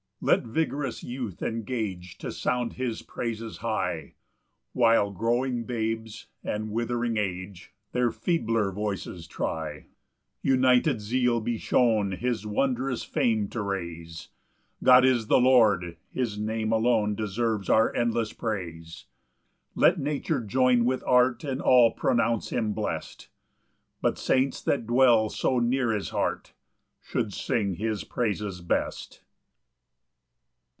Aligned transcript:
14 0.23 0.39
Let 0.43 0.53
vigorous 0.53 1.03
youth 1.03 1.41
engage 1.41 2.19
To 2.19 2.31
sound 2.31 2.73
his 2.73 3.01
praises 3.01 3.57
high; 3.57 4.13
While 4.71 5.09
growing 5.09 5.63
babes, 5.63 6.27
and 6.43 6.69
withering 6.69 7.17
age, 7.17 7.73
Their 7.91 8.11
feebler 8.11 8.71
voices 8.71 9.25
try. 9.25 9.77
15 10.43 10.43
United 10.43 11.01
zeal 11.01 11.41
be 11.41 11.57
shown, 11.57 12.11
His 12.11 12.45
wondrous 12.45 13.03
fame 13.03 13.47
to 13.47 13.63
raise; 13.63 14.27
God 14.83 15.03
is 15.05 15.25
the 15.25 15.39
Lord: 15.41 15.97
his 16.11 16.37
name 16.37 16.71
alone 16.71 17.15
Deserves 17.15 17.67
our 17.67 17.91
endless 17.95 18.31
praise. 18.31 19.07
16 19.69 19.71
Let 19.73 19.99
nature 19.99 20.41
join 20.41 20.85
with 20.85 21.03
art, 21.07 21.43
And 21.43 21.59
all 21.59 21.93
pronounce 21.93 22.51
him 22.51 22.73
blest; 22.73 23.29
But 24.03 24.19
saints 24.19 24.61
that 24.61 24.85
dwell 24.85 25.29
so 25.29 25.57
near 25.57 25.91
his 25.91 26.09
heart, 26.09 26.53
Should 27.01 27.33
sing 27.33 27.73
his 27.77 28.03
praises 28.03 28.61
best. 28.61 29.23